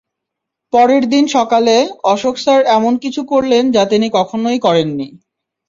পরের 0.73 1.03
দিন 1.09 1.25
সকালে, 1.27 1.75
অশোক 2.03 2.35
স্যার 2.37 2.61
এমন 2.67 2.93
কিছু 2.97 3.21
করলেন 3.23 3.63
যা 3.71 3.83
তিনি 3.85 4.07
কখনই 4.13 4.59
করেন 4.59 4.89
নি। 4.95 5.07